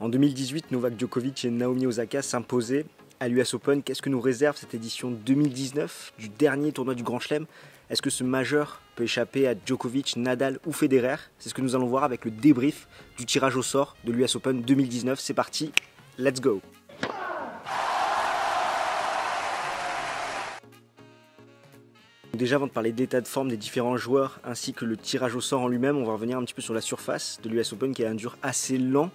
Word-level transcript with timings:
En 0.00 0.08
2018, 0.08 0.70
Novak 0.70 0.98
Djokovic 0.98 1.44
et 1.44 1.50
Naomi 1.50 1.84
Osaka 1.84 2.22
s'imposaient 2.22 2.86
à 3.20 3.28
l'US 3.28 3.52
Open. 3.52 3.82
Qu'est-ce 3.82 4.00
que 4.00 4.08
nous 4.08 4.20
réserve 4.20 4.56
cette 4.56 4.72
édition 4.72 5.10
2019 5.10 6.14
du 6.18 6.30
dernier 6.30 6.72
tournoi 6.72 6.94
du 6.94 7.02
Grand 7.02 7.20
Chelem? 7.20 7.44
Est-ce 7.90 8.00
que 8.00 8.08
ce 8.08 8.24
majeur 8.24 8.80
peut 8.96 9.04
échapper 9.04 9.46
à 9.46 9.54
Djokovic, 9.66 10.16
Nadal 10.16 10.58
ou 10.64 10.72
Federer? 10.72 11.16
C'est 11.38 11.50
ce 11.50 11.54
que 11.54 11.60
nous 11.60 11.76
allons 11.76 11.86
voir 11.86 12.04
avec 12.04 12.24
le 12.24 12.30
débrief 12.30 12.88
du 13.18 13.26
tirage 13.26 13.56
au 13.56 13.62
sort 13.62 13.94
de 14.04 14.12
l'US 14.12 14.36
Open 14.36 14.62
2019. 14.62 15.20
C'est 15.20 15.34
parti, 15.34 15.70
let's 16.16 16.40
go 16.40 16.62
Déjà 22.40 22.56
avant 22.56 22.68
de 22.68 22.72
parler 22.72 22.92
d'état 22.92 23.20
de 23.20 23.28
forme 23.28 23.50
des 23.50 23.58
différents 23.58 23.98
joueurs 23.98 24.40
ainsi 24.44 24.72
que 24.72 24.86
le 24.86 24.96
tirage 24.96 25.34
au 25.34 25.42
sort 25.42 25.60
en 25.60 25.68
lui-même, 25.68 25.98
on 25.98 26.06
va 26.06 26.14
revenir 26.14 26.38
un 26.38 26.42
petit 26.42 26.54
peu 26.54 26.62
sur 26.62 26.72
la 26.72 26.80
surface 26.80 27.38
de 27.42 27.50
l'US 27.50 27.74
Open 27.74 27.92
qui 27.92 28.00
est 28.00 28.06
un 28.06 28.14
dur 28.14 28.38
assez 28.42 28.78
lent, 28.78 29.10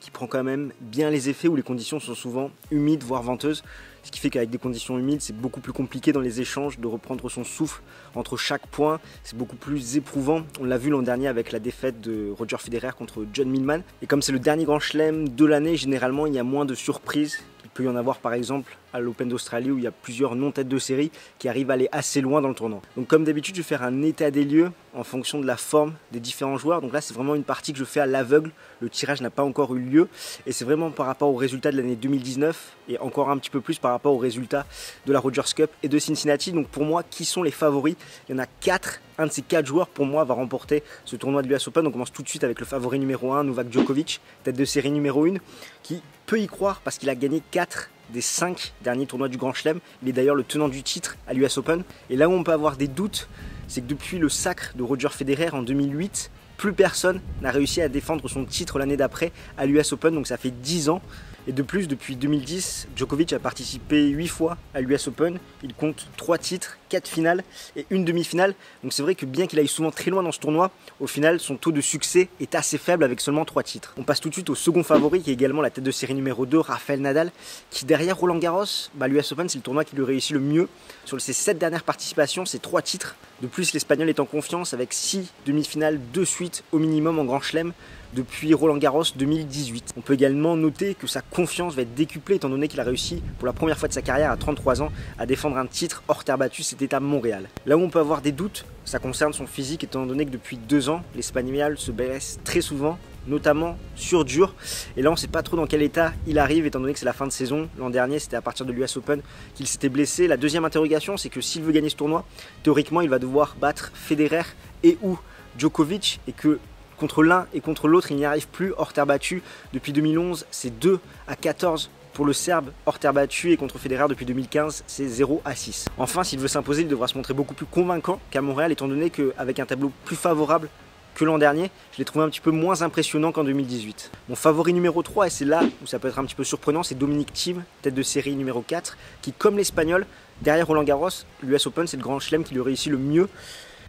qui 0.00 0.10
prend 0.10 0.26
quand 0.26 0.42
même 0.42 0.72
bien 0.80 1.10
les 1.10 1.28
effets 1.28 1.46
où 1.46 1.56
les 1.56 1.62
conditions 1.62 2.00
sont 2.00 2.14
souvent 2.14 2.50
humides 2.70 3.02
voire 3.02 3.22
venteuses. 3.22 3.64
Ce 4.02 4.10
qui 4.10 4.18
fait 4.18 4.30
qu'avec 4.30 4.48
des 4.48 4.56
conditions 4.56 4.98
humides, 4.98 5.20
c'est 5.20 5.36
beaucoup 5.36 5.60
plus 5.60 5.74
compliqué 5.74 6.10
dans 6.12 6.22
les 6.22 6.40
échanges 6.40 6.78
de 6.78 6.86
reprendre 6.86 7.28
son 7.28 7.44
souffle 7.44 7.82
entre 8.14 8.38
chaque 8.38 8.66
point. 8.68 8.98
C'est 9.24 9.36
beaucoup 9.36 9.56
plus 9.56 9.98
éprouvant. 9.98 10.44
On 10.58 10.64
l'a 10.64 10.78
vu 10.78 10.88
l'an 10.88 11.02
dernier 11.02 11.28
avec 11.28 11.52
la 11.52 11.58
défaite 11.58 12.00
de 12.00 12.30
Roger 12.30 12.56
Federer 12.56 12.92
contre 12.96 13.26
John 13.30 13.50
Millman. 13.50 13.82
Et 14.00 14.06
comme 14.06 14.22
c'est 14.22 14.32
le 14.32 14.38
dernier 14.38 14.64
grand 14.64 14.80
chelem 14.80 15.28
de 15.28 15.44
l'année, 15.44 15.76
généralement 15.76 16.26
il 16.26 16.32
y 16.32 16.38
a 16.38 16.44
moins 16.44 16.64
de 16.64 16.74
surprises 16.74 17.42
il 17.70 17.76
peut 17.76 17.84
y 17.84 17.88
en 17.88 17.94
avoir 17.94 18.18
par 18.18 18.34
exemple 18.34 18.76
à 18.92 18.98
l'Open 18.98 19.28
d'Australie 19.28 19.70
où 19.70 19.78
il 19.78 19.84
y 19.84 19.86
a 19.86 19.92
plusieurs 19.92 20.34
non-têtes 20.34 20.68
de 20.68 20.78
série 20.78 21.12
qui 21.38 21.48
arrivent 21.48 21.70
à 21.70 21.74
aller 21.74 21.88
assez 21.92 22.20
loin 22.20 22.42
dans 22.42 22.48
le 22.48 22.54
tournoi. 22.54 22.82
Donc 22.96 23.06
comme 23.06 23.22
d'habitude, 23.22 23.54
je 23.54 23.60
vais 23.60 23.66
faire 23.66 23.84
un 23.84 24.02
état 24.02 24.32
des 24.32 24.44
lieux 24.44 24.72
en 24.94 25.04
fonction 25.04 25.40
de 25.40 25.46
la 25.46 25.56
forme 25.56 25.94
des 26.12 26.20
différents 26.20 26.56
joueurs. 26.58 26.80
Donc 26.80 26.92
là, 26.92 27.00
c'est 27.00 27.14
vraiment 27.14 27.34
une 27.34 27.44
partie 27.44 27.72
que 27.72 27.78
je 27.78 27.84
fais 27.84 28.00
à 28.00 28.06
l'aveugle. 28.06 28.50
Le 28.80 28.88
tirage 28.88 29.20
n'a 29.20 29.30
pas 29.30 29.42
encore 29.42 29.74
eu 29.76 29.80
lieu 29.80 30.08
et 30.46 30.52
c'est 30.52 30.64
vraiment 30.64 30.90
par 30.90 31.06
rapport 31.06 31.28
aux 31.28 31.36
résultats 31.36 31.70
de 31.70 31.76
l'année 31.76 31.96
2019 31.96 32.76
et 32.88 32.98
encore 32.98 33.30
un 33.30 33.38
petit 33.38 33.50
peu 33.50 33.60
plus 33.60 33.78
par 33.78 33.92
rapport 33.92 34.14
aux 34.14 34.18
résultats 34.18 34.66
de 35.06 35.12
la 35.12 35.20
Rogers 35.20 35.54
Cup 35.54 35.70
et 35.82 35.88
de 35.88 35.98
Cincinnati. 35.98 36.52
Donc 36.52 36.68
pour 36.68 36.84
moi, 36.84 37.02
qui 37.02 37.24
sont 37.24 37.42
les 37.42 37.50
favoris? 37.50 37.96
Il 38.28 38.32
y 38.32 38.34
en 38.34 38.42
a 38.42 38.46
quatre. 38.46 39.00
Un 39.18 39.26
de 39.26 39.32
ces 39.32 39.42
quatre 39.42 39.66
joueurs 39.66 39.88
pour 39.88 40.06
moi 40.06 40.24
va 40.24 40.32
remporter 40.32 40.82
ce 41.04 41.14
tournoi 41.14 41.42
de 41.42 41.48
l'US 41.48 41.68
Open. 41.68 41.86
On 41.86 41.90
commence 41.90 42.12
tout 42.12 42.22
de 42.22 42.28
suite 42.28 42.42
avec 42.42 42.58
le 42.58 42.64
favori 42.64 42.98
numéro 42.98 43.34
1, 43.34 43.44
Novak 43.44 43.70
Djokovic, 43.70 44.20
tête 44.44 44.56
de 44.56 44.64
série 44.64 44.90
numéro 44.90 45.26
1, 45.26 45.34
qui 45.82 46.02
peut 46.24 46.40
y 46.40 46.46
croire 46.46 46.80
parce 46.82 46.96
qu'il 46.96 47.10
a 47.10 47.14
gagné 47.14 47.42
4 47.50 47.90
des 48.10 48.22
5 48.22 48.72
derniers 48.82 49.06
tournois 49.06 49.28
du 49.28 49.36
Grand 49.36 49.52
Chelem. 49.52 49.78
Il 50.02 50.08
est 50.08 50.12
d'ailleurs 50.12 50.34
le 50.34 50.42
tenant 50.42 50.68
du 50.68 50.82
titre 50.82 51.16
à 51.26 51.34
l'US 51.34 51.58
Open. 51.58 51.84
Et 52.08 52.16
là 52.16 52.28
où 52.28 52.32
on 52.32 52.42
peut 52.42 52.52
avoir 52.52 52.76
des 52.76 52.88
doutes, 52.88 53.28
c'est 53.70 53.82
que 53.82 53.86
depuis 53.86 54.18
le 54.18 54.28
sacre 54.28 54.72
de 54.74 54.82
Roger 54.82 55.08
Federer 55.10 55.50
en 55.52 55.62
2008, 55.62 56.32
plus 56.56 56.72
personne 56.72 57.20
n'a 57.40 57.52
réussi 57.52 57.80
à 57.80 57.88
défendre 57.88 58.28
son 58.28 58.44
titre 58.44 58.80
l'année 58.80 58.96
d'après 58.96 59.30
à 59.56 59.64
l'US 59.64 59.92
Open, 59.92 60.12
donc 60.12 60.26
ça 60.26 60.36
fait 60.36 60.50
10 60.50 60.88
ans. 60.88 61.00
Et 61.46 61.52
de 61.52 61.62
plus, 61.62 61.88
depuis 61.88 62.16
2010, 62.16 62.88
Djokovic 62.94 63.32
a 63.32 63.38
participé 63.38 64.08
8 64.08 64.28
fois 64.28 64.58
à 64.74 64.82
l'US 64.82 65.08
Open. 65.08 65.38
Il 65.62 65.72
compte 65.72 66.06
3 66.18 66.36
titres, 66.36 66.78
4 66.90 67.08
finales 67.08 67.42
et 67.76 67.86
une 67.88 68.04
demi-finale. 68.04 68.54
Donc 68.82 68.92
c'est 68.92 69.02
vrai 69.02 69.14
que 69.14 69.24
bien 69.24 69.46
qu'il 69.46 69.58
aille 69.58 69.66
souvent 69.66 69.90
très 69.90 70.10
loin 70.10 70.22
dans 70.22 70.32
ce 70.32 70.38
tournoi, 70.38 70.70
au 71.00 71.06
final, 71.06 71.40
son 71.40 71.56
taux 71.56 71.72
de 71.72 71.80
succès 71.80 72.28
est 72.40 72.54
assez 72.54 72.76
faible 72.76 73.04
avec 73.04 73.22
seulement 73.22 73.46
3 73.46 73.62
titres. 73.62 73.94
On 73.96 74.02
passe 74.02 74.20
tout 74.20 74.28
de 74.28 74.34
suite 74.34 74.50
au 74.50 74.54
second 74.54 74.82
favori, 74.82 75.22
qui 75.22 75.30
est 75.30 75.32
également 75.32 75.62
la 75.62 75.70
tête 75.70 75.84
de 75.84 75.90
série 75.90 76.14
numéro 76.14 76.44
2, 76.44 76.58
Rafael 76.58 77.00
Nadal, 77.00 77.32
qui 77.70 77.86
derrière 77.86 78.18
Roland 78.18 78.38
Garros, 78.38 78.64
bah, 78.94 79.08
l'US 79.08 79.32
Open, 79.32 79.48
c'est 79.48 79.58
le 79.58 79.62
tournoi 79.62 79.84
qui 79.84 79.96
lui 79.96 80.04
réussit 80.04 80.32
le 80.32 80.40
mieux. 80.40 80.68
Sur 81.06 81.20
ses 81.20 81.32
7 81.32 81.58
dernières 81.58 81.84
participations, 81.84 82.44
c'est 82.44 82.60
3 82.60 82.82
titres. 82.82 83.16
De 83.40 83.46
plus, 83.46 83.72
l'Espagnol 83.72 84.10
est 84.10 84.20
en 84.20 84.26
confiance 84.26 84.74
avec 84.74 84.92
6 84.92 85.32
demi-finales 85.46 85.98
de 86.12 86.24
suite 86.24 86.64
au 86.72 86.78
minimum 86.78 87.18
en 87.18 87.24
Grand 87.24 87.40
Chelem 87.40 87.72
depuis 88.14 88.54
Roland 88.54 88.76
Garros 88.76 89.04
2018. 89.14 89.94
On 89.96 90.00
peut 90.00 90.14
également 90.14 90.56
noter 90.56 90.94
que 90.94 91.06
sa 91.06 91.20
confiance 91.20 91.74
va 91.74 91.82
être 91.82 91.94
décuplée 91.94 92.36
étant 92.36 92.48
donné 92.48 92.68
qu'il 92.68 92.80
a 92.80 92.84
réussi 92.84 93.22
pour 93.38 93.46
la 93.46 93.52
première 93.52 93.78
fois 93.78 93.88
de 93.88 93.92
sa 93.92 94.02
carrière 94.02 94.30
à 94.30 94.36
33 94.36 94.82
ans 94.82 94.90
à 95.18 95.26
défendre 95.26 95.56
un 95.56 95.66
titre 95.66 96.02
hors 96.08 96.24
terre 96.24 96.38
battue, 96.38 96.62
c'était 96.62 96.94
à 96.94 97.00
Montréal. 97.00 97.48
Là 97.66 97.76
où 97.76 97.80
on 97.80 97.90
peut 97.90 97.98
avoir 97.98 98.22
des 98.22 98.32
doutes, 98.32 98.64
ça 98.84 98.98
concerne 98.98 99.32
son 99.32 99.46
physique 99.46 99.84
étant 99.84 100.06
donné 100.06 100.26
que 100.26 100.30
depuis 100.30 100.56
deux 100.56 100.88
ans, 100.88 101.02
l'Espagnol 101.14 101.78
se 101.78 101.92
blesse 101.92 102.38
très 102.44 102.60
souvent 102.60 102.98
notamment 103.26 103.76
sur 103.96 104.24
dur. 104.24 104.54
Et 104.96 105.02
là, 105.02 105.10
on 105.10 105.14
ne 105.14 105.18
sait 105.18 105.28
pas 105.28 105.42
trop 105.42 105.56
dans 105.56 105.66
quel 105.66 105.82
état 105.82 106.12
il 106.26 106.38
arrive, 106.38 106.66
étant 106.66 106.80
donné 106.80 106.92
que 106.92 106.98
c'est 106.98 107.04
la 107.04 107.12
fin 107.12 107.26
de 107.26 107.32
saison. 107.32 107.68
L'an 107.78 107.90
dernier, 107.90 108.18
c'était 108.18 108.36
à 108.36 108.42
partir 108.42 108.66
de 108.66 108.72
l'US 108.72 108.96
Open 108.96 109.20
qu'il 109.54 109.66
s'était 109.66 109.88
blessé. 109.88 110.26
La 110.26 110.36
deuxième 110.36 110.64
interrogation, 110.64 111.16
c'est 111.16 111.28
que 111.28 111.40
s'il 111.40 111.62
veut 111.62 111.72
gagner 111.72 111.90
ce 111.90 111.96
tournoi, 111.96 112.24
théoriquement, 112.62 113.00
il 113.00 113.08
va 113.08 113.18
devoir 113.18 113.56
battre 113.60 113.90
Federer 113.94 114.42
et 114.82 114.96
ou 115.02 115.18
Djokovic, 115.58 116.20
et 116.28 116.32
que 116.32 116.58
contre 117.00 117.22
l'un 117.22 117.46
et 117.54 117.60
contre 117.60 117.88
l'autre, 117.88 118.12
il 118.12 118.18
n'y 118.18 118.26
arrive 118.26 118.46
plus 118.46 118.74
hors 118.76 118.92
terre 118.92 119.06
battue. 119.06 119.42
Depuis 119.72 119.92
2011, 119.92 120.46
c'est 120.50 120.78
2 120.78 121.00
à 121.26 121.34
14 121.34 121.90
pour 122.12 122.26
le 122.26 122.34
Serbe 122.34 122.70
hors 122.84 122.98
terre 122.98 123.14
battue 123.14 123.52
et 123.52 123.56
contre 123.56 123.78
Federer 123.78 124.06
depuis 124.08 124.26
2015, 124.26 124.84
c'est 124.86 125.08
0 125.08 125.40
à 125.46 125.54
6. 125.54 125.86
Enfin, 125.96 126.24
s'il 126.24 126.38
veut 126.38 126.48
s'imposer, 126.48 126.82
il 126.82 126.88
devra 126.88 127.08
se 127.08 127.16
montrer 127.16 127.32
beaucoup 127.32 127.54
plus 127.54 127.64
convaincant 127.64 128.20
qu'à 128.30 128.42
Montréal, 128.42 128.70
étant 128.70 128.86
donné 128.86 129.08
qu'avec 129.08 129.58
un 129.58 129.64
tableau 129.64 129.90
plus 130.04 130.16
favorable 130.16 130.68
que 131.14 131.24
l'an 131.24 131.38
dernier, 131.38 131.70
je 131.92 131.98
l'ai 131.98 132.04
trouvé 132.04 132.24
un 132.24 132.28
petit 132.28 132.40
peu 132.40 132.50
moins 132.50 132.82
impressionnant 132.82 133.32
qu'en 133.32 133.44
2018. 133.44 134.10
Mon 134.28 134.34
favori 134.34 134.74
numéro 134.74 135.02
3, 135.02 135.28
et 135.28 135.30
c'est 135.30 135.46
là 135.46 135.62
où 135.82 135.86
ça 135.86 135.98
peut 135.98 136.08
être 136.08 136.18
un 136.18 136.24
petit 136.24 136.34
peu 136.34 136.44
surprenant, 136.44 136.82
c'est 136.82 136.94
Dominique 136.94 137.32
Thiem, 137.32 137.64
tête 137.80 137.94
de 137.94 138.02
série 138.02 138.36
numéro 138.36 138.60
4, 138.60 138.98
qui, 139.22 139.32
comme 139.32 139.56
l'Espagnol, 139.56 140.06
derrière 140.42 140.66
Roland 140.66 140.84
Garros, 140.84 141.08
l'US 141.42 141.66
Open, 141.66 141.86
c'est 141.86 141.96
le 141.96 142.02
grand 142.02 142.20
chelem 142.20 142.44
qui 142.44 142.54
lui 142.54 142.60
réussit 142.60 142.92
le 142.92 142.98
mieux. 142.98 143.28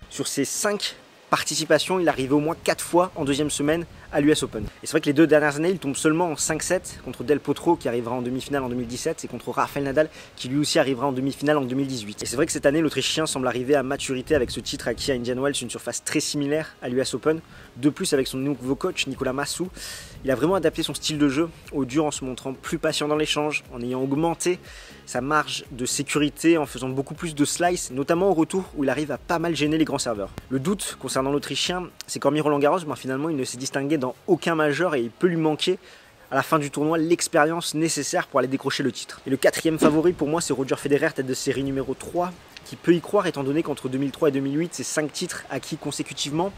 Sur 0.09 0.27
ses 0.27 0.45
5 0.45 0.95
participation, 1.31 1.99
il 1.99 2.07
arrive 2.09 2.33
au 2.33 2.39
moins 2.39 2.55
4 2.63 2.83
fois 2.83 3.11
en 3.15 3.25
deuxième 3.25 3.49
semaine 3.49 3.85
à 4.11 4.21
l'US 4.21 4.43
Open. 4.43 4.63
Et 4.63 4.67
c'est 4.85 4.91
vrai 4.91 5.01
que 5.01 5.05
les 5.05 5.13
deux 5.13 5.27
dernières 5.27 5.55
années, 5.55 5.69
il 5.69 5.79
tombe 5.79 5.95
seulement 5.95 6.29
en 6.29 6.33
5-7 6.33 7.01
contre 7.03 7.23
Del 7.23 7.39
Potro 7.39 7.75
qui 7.75 7.87
arrivera 7.87 8.15
en 8.15 8.21
demi-finale 8.21 8.63
en 8.63 8.69
2017 8.69 9.25
et 9.25 9.27
contre 9.27 9.51
Rafael 9.51 9.83
Nadal 9.83 10.09
qui 10.35 10.49
lui 10.49 10.57
aussi 10.57 10.79
arrivera 10.79 11.07
en 11.07 11.11
demi-finale 11.11 11.57
en 11.57 11.61
2018. 11.61 12.23
Et 12.23 12.25
c'est 12.25 12.35
vrai 12.35 12.45
que 12.45 12.51
cette 12.51 12.65
année, 12.65 12.81
l'Autrichien 12.81 13.25
semble 13.25 13.47
arriver 13.47 13.75
à 13.75 13.83
maturité 13.83 14.35
avec 14.35 14.51
ce 14.51 14.59
titre 14.59 14.87
acquis 14.87 15.11
à 15.11 15.15
Indian 15.15 15.41
Wells, 15.41 15.55
une 15.61 15.69
surface 15.69 16.03
très 16.03 16.19
similaire 16.19 16.75
à 16.81 16.89
l'US 16.89 17.13
Open. 17.13 17.39
De 17.77 17.89
plus, 17.89 18.13
avec 18.13 18.27
son 18.27 18.37
nouveau 18.37 18.75
coach 18.75 19.07
Nicolas 19.07 19.33
Massou, 19.33 19.69
il 20.23 20.31
a 20.31 20.35
vraiment 20.35 20.55
adapté 20.55 20.83
son 20.83 20.93
style 20.93 21.17
de 21.17 21.29
jeu 21.29 21.49
au 21.71 21.85
dur 21.85 22.05
en 22.05 22.11
se 22.11 22.23
montrant 22.25 22.53
plus 22.53 22.77
patient 22.77 23.07
dans 23.07 23.15
l'échange, 23.15 23.63
en 23.73 23.81
ayant 23.81 24.01
augmenté 24.01 24.59
sa 25.05 25.21
marge 25.21 25.65
de 25.71 25.85
sécurité 25.85 26.57
en 26.57 26.65
faisant 26.65 26.89
beaucoup 26.89 27.15
plus 27.15 27.35
de 27.35 27.45
slice, 27.45 27.91
notamment 27.91 28.29
au 28.29 28.33
retour 28.33 28.65
où 28.75 28.83
il 28.83 28.89
arrive 28.89 29.11
à 29.11 29.17
pas 29.17 29.39
mal 29.39 29.55
gêner 29.55 29.77
les 29.77 29.85
grands 29.85 29.97
serveurs. 29.97 30.29
Le 30.49 30.59
doute 30.59 30.97
concernant 30.99 31.31
l'Autrichien, 31.31 31.89
c'est 32.07 32.19
qu'en 32.19 32.31
Roland 32.41 32.59
Garros, 32.59 32.79
ben, 32.85 32.95
finalement, 32.95 33.29
il 33.29 33.35
ne 33.35 33.43
s'est 33.43 33.57
distingué 33.57 33.97
dans 34.01 34.15
aucun 34.27 34.55
majeur 34.55 34.95
et 34.95 35.01
il 35.01 35.09
peut 35.09 35.27
lui 35.27 35.37
manquer 35.37 35.79
à 36.29 36.35
la 36.35 36.43
fin 36.43 36.59
du 36.59 36.69
tournoi 36.69 36.97
l'expérience 36.97 37.73
nécessaire 37.73 38.27
pour 38.27 38.39
aller 38.39 38.49
décrocher 38.49 38.83
le 38.83 38.91
titre. 38.91 39.21
Et 39.25 39.29
le 39.29 39.37
quatrième 39.37 39.79
favori 39.79 40.11
pour 40.11 40.27
moi 40.27 40.41
c'est 40.41 40.51
Roger 40.51 40.75
Federer, 40.75 41.11
tête 41.13 41.25
de 41.25 41.33
série 41.33 41.63
numéro 41.63 41.93
3, 41.93 42.33
qui 42.65 42.75
peut 42.75 42.93
y 42.93 42.99
croire 42.99 43.27
étant 43.27 43.43
donné 43.43 43.63
qu'entre 43.63 43.87
2003 43.87 44.29
et 44.29 44.31
2008 44.33 44.73
c'est 44.73 44.83
5 44.83 45.13
titres 45.13 45.45
acquis 45.49 45.77
consécutivement 45.77 46.51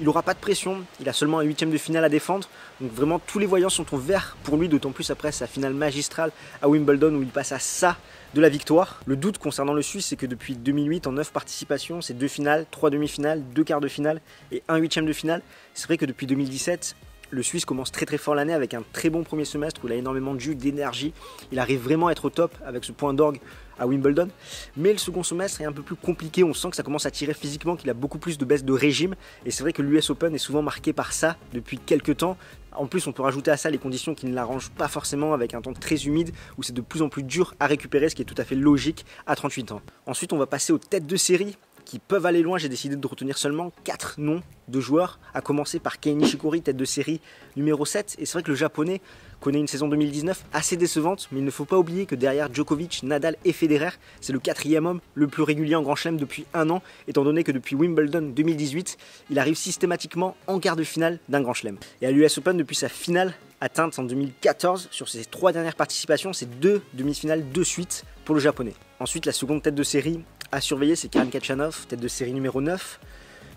il 0.00 0.04
n'aura 0.04 0.22
pas 0.22 0.34
de 0.34 0.38
pression, 0.38 0.84
il 1.00 1.08
a 1.08 1.12
seulement 1.12 1.40
un 1.40 1.42
huitième 1.42 1.70
de 1.70 1.78
finale 1.78 2.04
à 2.04 2.08
défendre, 2.08 2.48
donc 2.80 2.92
vraiment 2.92 3.18
tous 3.18 3.38
les 3.38 3.46
voyants 3.46 3.68
sont 3.68 3.94
au 3.94 3.98
vert 3.98 4.36
pour 4.44 4.56
lui, 4.56 4.68
d'autant 4.68 4.92
plus 4.92 5.10
après 5.10 5.32
sa 5.32 5.46
finale 5.46 5.74
magistrale 5.74 6.30
à 6.62 6.68
Wimbledon 6.68 7.14
où 7.14 7.22
il 7.22 7.28
passe 7.28 7.52
à 7.52 7.58
ça 7.58 7.96
de 8.34 8.40
la 8.40 8.48
victoire. 8.48 9.00
Le 9.06 9.16
doute 9.16 9.38
concernant 9.38 9.72
le 9.72 9.82
Suisse, 9.82 10.06
c'est 10.06 10.16
que 10.16 10.26
depuis 10.26 10.54
2008, 10.54 11.06
en 11.06 11.12
9 11.12 11.32
participations, 11.32 12.00
c'est 12.00 12.14
deux 12.14 12.28
finales, 12.28 12.66
trois 12.70 12.90
demi-finales, 12.90 13.42
deux 13.54 13.64
quarts 13.64 13.80
de 13.80 13.88
finale 13.88 14.20
et 14.52 14.62
un 14.68 14.76
huitième 14.76 15.06
de 15.06 15.12
finale. 15.12 15.42
C'est 15.74 15.86
vrai 15.86 15.96
que 15.96 16.06
depuis 16.06 16.26
2017, 16.26 16.94
le 17.30 17.42
Suisse 17.42 17.64
commence 17.64 17.92
très 17.92 18.06
très 18.06 18.18
fort 18.18 18.34
l'année 18.34 18.52
avec 18.52 18.74
un 18.74 18.82
très 18.92 19.10
bon 19.10 19.22
premier 19.22 19.44
semestre 19.44 19.80
où 19.84 19.88
il 19.88 19.92
a 19.92 19.96
énormément 19.96 20.34
de 20.34 20.40
jus, 20.40 20.54
d'énergie. 20.54 21.12
Il 21.52 21.58
arrive 21.58 21.80
vraiment 21.80 22.08
à 22.08 22.12
être 22.12 22.24
au 22.24 22.30
top 22.30 22.54
avec 22.64 22.84
ce 22.84 22.92
point 22.92 23.14
d'orgue 23.14 23.40
à 23.78 23.86
Wimbledon. 23.86 24.28
Mais 24.76 24.92
le 24.92 24.98
second 24.98 25.22
semestre 25.22 25.60
est 25.60 25.64
un 25.64 25.72
peu 25.72 25.82
plus 25.82 25.96
compliqué. 25.96 26.44
On 26.44 26.54
sent 26.54 26.70
que 26.70 26.76
ça 26.76 26.82
commence 26.82 27.06
à 27.06 27.10
tirer 27.10 27.34
physiquement, 27.34 27.76
qu'il 27.76 27.88
a 27.90 27.94
beaucoup 27.94 28.18
plus 28.18 28.38
de 28.38 28.44
baisse 28.44 28.64
de 28.64 28.72
régime. 28.72 29.14
Et 29.46 29.50
c'est 29.50 29.62
vrai 29.62 29.72
que 29.72 29.82
l'US 29.82 30.10
Open 30.10 30.34
est 30.34 30.38
souvent 30.38 30.62
marqué 30.62 30.92
par 30.92 31.12
ça 31.12 31.36
depuis 31.52 31.78
quelques 31.78 32.18
temps. 32.18 32.36
En 32.72 32.86
plus, 32.86 33.06
on 33.06 33.12
peut 33.12 33.22
rajouter 33.22 33.50
à 33.50 33.56
ça 33.56 33.70
les 33.70 33.78
conditions 33.78 34.14
qui 34.14 34.26
ne 34.26 34.34
l'arrangent 34.34 34.70
pas 34.70 34.88
forcément 34.88 35.34
avec 35.34 35.54
un 35.54 35.60
temps 35.60 35.72
très 35.72 36.06
humide 36.06 36.32
où 36.58 36.62
c'est 36.62 36.74
de 36.74 36.80
plus 36.80 37.02
en 37.02 37.08
plus 37.08 37.22
dur 37.22 37.54
à 37.60 37.66
récupérer, 37.66 38.08
ce 38.08 38.14
qui 38.14 38.22
est 38.22 38.26
tout 38.26 38.34
à 38.38 38.44
fait 38.44 38.54
logique 38.54 39.04
à 39.26 39.34
38 39.34 39.72
ans. 39.72 39.82
Ensuite, 40.06 40.32
on 40.32 40.38
va 40.38 40.46
passer 40.46 40.72
aux 40.72 40.78
têtes 40.78 41.06
de 41.06 41.16
série 41.16 41.56
qui 41.88 41.98
peuvent 41.98 42.26
aller 42.26 42.42
loin, 42.42 42.58
j'ai 42.58 42.68
décidé 42.68 42.96
de 42.96 43.06
retenir 43.06 43.38
seulement 43.38 43.72
4 43.84 44.16
noms 44.18 44.42
de 44.68 44.78
joueurs, 44.78 45.18
à 45.32 45.40
commencer 45.40 45.78
par 45.78 45.98
Kei 45.98 46.14
Nishikori, 46.14 46.60
tête 46.60 46.76
de 46.76 46.84
série 46.84 47.22
numéro 47.56 47.86
7. 47.86 48.16
Et 48.18 48.26
c'est 48.26 48.34
vrai 48.34 48.42
que 48.42 48.50
le 48.50 48.56
japonais 48.56 49.00
connaît 49.40 49.58
une 49.58 49.66
saison 49.66 49.88
2019 49.88 50.44
assez 50.52 50.76
décevante, 50.76 51.28
mais 51.32 51.38
il 51.38 51.46
ne 51.46 51.50
faut 51.50 51.64
pas 51.64 51.78
oublier 51.78 52.04
que 52.04 52.14
derrière 52.14 52.52
Djokovic, 52.52 53.02
Nadal 53.04 53.36
et 53.46 53.54
Federer, 53.54 53.92
c'est 54.20 54.34
le 54.34 54.38
quatrième 54.38 54.84
homme 54.84 55.00
le 55.14 55.28
plus 55.28 55.42
régulier 55.42 55.76
en 55.76 55.82
Grand 55.82 55.96
Chelem 55.96 56.18
depuis 56.18 56.44
un 56.52 56.68
an, 56.68 56.82
étant 57.06 57.24
donné 57.24 57.42
que 57.42 57.52
depuis 57.52 57.74
Wimbledon 57.74 58.32
2018, 58.36 58.98
il 59.30 59.38
arrive 59.38 59.56
systématiquement 59.56 60.36
en 60.46 60.60
quart 60.60 60.76
de 60.76 60.84
finale 60.84 61.18
d'un 61.30 61.40
Grand 61.40 61.54
Chelem. 61.54 61.78
Et 62.02 62.06
à 62.06 62.10
l'US 62.10 62.36
Open, 62.36 62.58
depuis 62.58 62.76
sa 62.76 62.90
finale 62.90 63.32
atteinte 63.62 63.98
en 63.98 64.02
2014, 64.02 64.88
sur 64.90 65.08
ses 65.08 65.24
trois 65.24 65.52
dernières 65.52 65.74
participations, 65.74 66.34
c'est 66.34 66.60
deux 66.60 66.82
demi-finales 66.92 67.50
de 67.50 67.62
suite 67.62 68.04
pour 68.26 68.34
le 68.34 68.42
japonais. 68.42 68.74
Ensuite, 69.00 69.24
la 69.24 69.32
seconde 69.32 69.62
tête 69.62 69.74
de 69.74 69.82
série 69.82 70.20
à 70.52 70.60
surveiller, 70.60 70.96
c'est 70.96 71.08
Karen 71.08 71.30
Kachanov, 71.30 71.86
tête 71.86 72.00
de 72.00 72.08
série 72.08 72.32
numéro 72.32 72.60
9, 72.60 73.00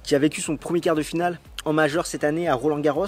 qui 0.03 0.15
a 0.15 0.19
vécu 0.19 0.41
son 0.41 0.57
premier 0.57 0.81
quart 0.81 0.95
de 0.95 1.03
finale 1.03 1.39
en 1.63 1.73
majeur 1.73 2.05
cette 2.05 2.23
année 2.23 2.47
à 2.47 2.55
Roland 2.55 2.79
Garros. 2.79 3.05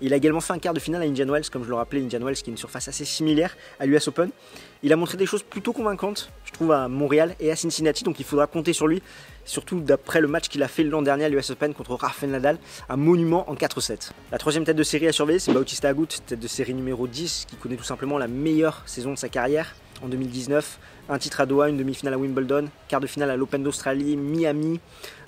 Il 0.00 0.12
a 0.12 0.16
également 0.16 0.40
fait 0.40 0.52
un 0.52 0.58
quart 0.58 0.74
de 0.74 0.80
finale 0.80 1.02
à 1.02 1.04
Indian 1.04 1.26
Wells, 1.26 1.48
comme 1.48 1.64
je 1.64 1.68
le 1.68 1.76
rappelais, 1.76 2.00
Indian 2.00 2.20
Wells 2.20 2.36
qui 2.36 2.50
est 2.50 2.52
une 2.52 2.58
surface 2.58 2.88
assez 2.88 3.04
similaire 3.04 3.56
à 3.78 3.86
l'US 3.86 4.08
Open. 4.08 4.30
Il 4.82 4.92
a 4.92 4.96
montré 4.96 5.16
des 5.16 5.26
choses 5.26 5.42
plutôt 5.42 5.72
convaincantes, 5.72 6.30
je 6.44 6.52
trouve, 6.52 6.72
à 6.72 6.88
Montréal 6.88 7.34
et 7.40 7.50
à 7.50 7.56
Cincinnati, 7.56 8.04
donc 8.04 8.18
il 8.18 8.26
faudra 8.26 8.46
compter 8.46 8.72
sur 8.72 8.88
lui, 8.88 9.00
surtout 9.44 9.80
d'après 9.80 10.20
le 10.20 10.28
match 10.28 10.48
qu'il 10.48 10.62
a 10.62 10.68
fait 10.68 10.82
l'an 10.82 11.00
dernier 11.00 11.24
à 11.24 11.28
l'US 11.28 11.50
Open 11.50 11.72
contre 11.72 11.94
Rafael 11.94 12.30
Nadal, 12.30 12.58
un 12.88 12.96
monument 12.96 13.48
en 13.48 13.54
4-7. 13.54 14.10
La 14.32 14.38
troisième 14.38 14.64
tête 14.64 14.76
de 14.76 14.82
série 14.82 15.08
à 15.08 15.12
surveiller, 15.12 15.38
c'est 15.38 15.52
Bautista 15.52 15.88
Agut, 15.88 16.08
tête 16.26 16.40
de 16.40 16.48
série 16.48 16.74
numéro 16.74 17.06
10, 17.06 17.46
qui 17.48 17.56
connaît 17.56 17.76
tout 17.76 17.84
simplement 17.84 18.18
la 18.18 18.28
meilleure 18.28 18.82
saison 18.86 19.12
de 19.12 19.18
sa 19.18 19.28
carrière 19.28 19.74
en 20.04 20.08
2019. 20.08 20.78
Un 21.08 21.18
titre 21.18 21.40
à 21.40 21.46
Doha, 21.46 21.68
une 21.68 21.76
demi-finale 21.76 22.14
à 22.14 22.18
Wimbledon, 22.18 22.68
quart 22.88 23.00
de 23.00 23.06
finale 23.06 23.30
à 23.30 23.36
l'Open 23.36 23.62
d'Australie, 23.62 24.16
Miami, 24.16 24.80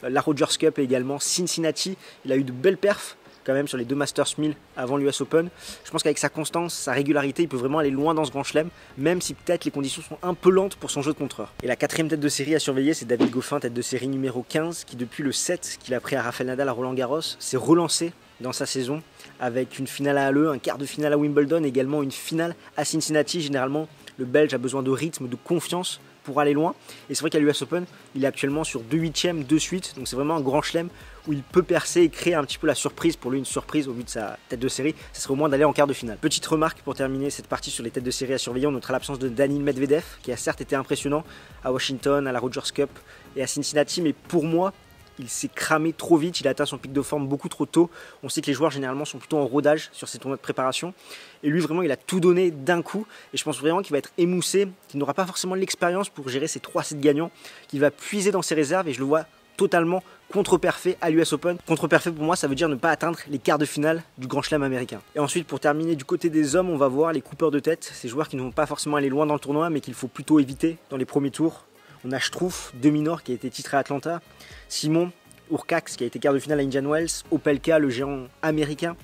euh, 0.05 0.09
la 0.09 0.21
Rogers 0.21 0.59
Cup 0.59 0.79
et 0.79 0.83
également 0.83 1.19
Cincinnati. 1.19 1.97
Il 2.25 2.33
a 2.33 2.37
eu 2.37 2.45
de 2.45 2.53
belles 2.53 2.79
perfs 2.79 3.17
quand 3.45 3.55
même 3.55 3.69
sur 3.69 3.79
les 3.79 3.85
deux 3.85 3.95
Masters 3.95 4.35
1000 4.39 4.57
avant 4.77 4.97
l'US 4.97 5.21
Open. 5.21 5.49
Je 5.85 5.91
pense 5.93 6.03
qu'avec 6.03 6.19
sa 6.19 6.29
constance, 6.29 6.75
sa 6.75 6.93
régularité, 6.93 7.45
il 7.45 7.49
peut 7.49 7.57
vraiment 7.57 7.79
aller 7.79 7.91
loin 7.91 8.13
dans 8.13 8.25
ce 8.25 8.33
grand 8.33 8.43
chelem, 8.43 8.71
même 8.99 9.21
si 9.21 9.35
peut-être 9.35 9.65
les 9.65 9.71
conditions 9.71 10.03
sont 10.03 10.19
un 10.25 10.35
peu 10.35 10.51
lentes 10.51 10.75
pour 10.75 10.91
son 10.91 11.01
jeu 11.01 11.13
de 11.13 11.19
contreur. 11.19 11.55
Et 11.63 11.69
la 11.69 11.77
quatrième 11.77 12.09
tête 12.09 12.19
de 12.19 12.29
série 12.29 12.57
à 12.57 12.59
surveiller, 12.59 12.93
c'est 12.93 13.07
David 13.07 13.31
Goffin, 13.31 13.61
tête 13.61 13.73
de 13.73 13.83
série 13.83 14.09
numéro 14.09 14.45
15, 14.49 14.83
qui 14.83 14.97
depuis 14.97 15.23
le 15.23 15.31
7 15.31 15.79
qu'il 15.81 15.95
a 15.95 16.01
pris 16.01 16.17
à 16.17 16.23
Rafael 16.23 16.49
Nadal 16.49 16.69
à 16.69 16.73
Roland 16.73 16.95
Garros, 16.95 17.21
s'est 17.39 17.57
relancé 17.57 18.13
dans 18.41 18.53
sa 18.53 18.67
saison 18.67 19.03
avec 19.41 19.79
une 19.79 19.87
finale 19.87 20.19
à 20.19 20.27
Halle, 20.27 20.49
un 20.49 20.59
quart 20.59 20.79
de 20.79 20.87
finale 20.87 21.13
à 21.13 21.19
Wimbledon, 21.19 21.65
également 21.65 22.03
une 22.03 22.13
finale 22.13 22.55
à 22.77 22.85
Cincinnati. 22.85 23.41
Généralement, 23.41 23.89
le 24.19 24.25
Belge 24.25 24.55
a 24.55 24.59
besoin 24.59 24.83
de 24.83 24.91
rythme, 24.91 25.29
de 25.29 25.37
confiance 25.37 26.01
pour 26.25 26.41
aller 26.41 26.55
loin. 26.55 26.75
Et 27.09 27.15
c'est 27.15 27.21
vrai 27.21 27.31
qu'à 27.31 27.39
l'US 27.39 27.63
Open, 27.63 27.85
il 28.17 28.25
est 28.25 28.27
actuellement 28.27 28.65
sur 28.65 28.81
2 28.81 28.97
huitièmes 28.97 29.45
de 29.45 29.59
suite. 29.59 29.95
Donc 29.97 30.09
c'est 30.09 30.17
vraiment 30.17 30.35
un 30.35 30.41
grand 30.41 30.61
chelem 30.61 30.89
où 31.29 31.33
il 31.33 31.43
peut 31.43 31.63
percer 31.63 32.03
et 32.03 32.09
créer 32.09 32.35
un 32.35 32.43
petit 32.43 32.59
peu 32.59 32.67
la 32.67 32.75
surprise. 32.75 33.17
Pour 33.17 33.31
lui, 33.31 33.39
une 33.39 33.45
surprise 33.45 33.87
au 33.87 33.93
vu 33.93 34.03
de 34.03 34.09
sa 34.09 34.37
tête 34.49 34.59
de 34.59 34.69
série, 34.69 34.97
ce 35.13 35.21
serait 35.23 35.33
au 35.33 35.37
moins 35.37 35.49
d'aller 35.49 35.65
en 35.65 35.73
quart 35.73 35.87
de 35.87 35.93
finale. 35.93 36.19
Petite 36.21 36.45
remarque 36.47 36.81
pour 36.83 36.97
terminer 36.97 37.31
cette 37.31 37.47
partie 37.47 37.71
sur 37.71 37.85
les 37.85 37.93
têtes 37.93 38.03
de 38.03 38.11
série 38.11 38.35
à 38.35 38.39
surveiller. 38.39 38.67
On 38.67 38.73
notera 38.73 38.93
l'absence 38.93 39.21
de 39.21 39.29
Danil 39.29 39.63
Medvedev, 39.63 40.05
qui 40.23 40.33
a 40.33 40.37
certes 40.37 40.61
été 40.61 40.75
impressionnant 40.75 41.25
à 41.63 41.73
Washington, 41.73 42.27
à 42.27 42.33
la 42.33 42.41
Rogers 42.41 42.73
Cup 42.75 42.91
et 43.37 43.43
à 43.43 43.47
Cincinnati. 43.47 44.03
Mais 44.03 44.13
pour 44.13 44.45
moi, 44.45 44.73
il 45.19 45.29
s'est 45.29 45.49
cramé 45.49 45.93
trop 45.93 46.17
vite, 46.17 46.41
il 46.41 46.49
a 46.49 46.51
atteint 46.51 46.67
son 46.67 46.79
pic 46.79 46.93
de 46.93 47.03
forme 47.03 47.27
beaucoup 47.27 47.49
trop 47.49 47.67
tôt. 47.67 47.91
On 48.23 48.29
sait 48.29 48.41
que 48.41 48.47
les 48.47 48.55
joueurs 48.55 48.71
généralement 48.71 49.05
sont 49.05 49.19
plutôt 49.19 49.39
en 49.39 49.47
rodage 49.47 49.89
sur 49.93 50.09
ces 50.09 50.19
tournois 50.19 50.37
de 50.37 50.43
préparation. 50.43 50.95
Et 51.43 51.49
lui 51.49 51.61
vraiment 51.61 51.83
il 51.83 51.91
a 51.91 51.97
tout 51.97 52.21
donné 52.21 52.51
d'un 52.51 52.83
coup. 52.83 53.07
Et 53.33 53.37
je 53.37 53.45
pense 53.45 53.59
vraiment 53.59 53.83
qu'il 53.83 53.93
va 53.93 53.99
être 53.99 54.13
émoussé, 54.19 54.69
qu'il 54.89 54.99
n'aura 54.99 55.15
pas 55.15 55.27
forcément 55.27 55.55
l'expérience 55.55 56.09
pour 56.09 56.29
gérer 56.29 56.49
ces 56.49 56.61
3 56.61 56.83
sets 56.83 56.97
gagnants, 56.97 57.31
qu'il 57.69 57.81
va 57.81 57.91
puiser 57.91 58.31
dans 58.31 58.43
ses 58.43 58.55
réserves 58.55 58.89
et 58.89 58.93
je 58.93 58.99
le 58.99 59.07
vois 59.07 59.25
totalement 59.57 60.03
contre-perfait 60.31 60.99
à 61.01 61.11
l'US 61.11 61.33
Open. 61.33 61.57
Contre-perfait 61.67 62.11
pour 62.11 62.25
moi 62.25 62.37
ça 62.37 62.49
veut 62.49 62.55
dire 62.55 62.69
ne 62.69 62.75
pas 62.75 62.91
atteindre 62.91 63.19
les 63.29 63.39
quarts 63.39 63.59
de 63.59 63.65
finale 63.65 64.03
du 64.19 64.27
Grand 64.27 64.43
Chelem 64.43 64.63
américain. 64.63 65.01
Et 65.15 65.19
ensuite 65.19 65.47
pour 65.47 65.61
terminer 65.61 65.97
du 65.97 66.05
côté 66.05 66.29
des 66.31 66.57
hommes 66.57 66.69
on 66.69 66.77
va 66.77 66.89
voir 66.89 67.13
les 67.13 67.21
coupeurs 67.21 67.51
de 67.51 67.59
tête, 67.59 67.91
ces 67.95 68.09
joueurs 68.09 68.29
qui 68.29 68.37
ne 68.37 68.43
vont 68.43 68.51
pas 68.51 68.67
forcément 68.67 68.97
aller 68.97 69.09
loin 69.09 69.27
dans 69.27 69.35
le 69.35 69.41
tournoi 69.41 69.71
mais 69.71 69.81
qu'il 69.81 69.95
faut 69.95 70.09
plutôt 70.09 70.41
éviter 70.41 70.79
dans 70.91 70.97
les 70.97 71.05
premiers 71.05 71.31
tours. 71.31 71.65
On 72.09 72.13
a 72.13 72.21
Schtroumpf, 72.21 72.71
demi-nord 72.75 73.25
qui 73.25 73.33
a 73.33 73.35
été 73.35 73.51
titré 73.51 73.77
à 73.77 73.81
Atlanta. 73.81 74.21
Simon, 74.69 75.11
Urcax 75.51 75.97
qui 75.97 76.05
a 76.05 76.07
été 76.07 76.21
quart 76.21 76.33
de 76.33 76.39
finale 76.39 76.61
à 76.61 76.63
Indian 76.63 76.89
Wells, 76.89 77.25
Opelka 77.33 77.81
le 77.81 77.91
géant 77.91 78.29
américain, 78.43 78.97